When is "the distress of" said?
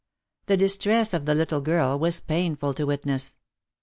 0.47-1.27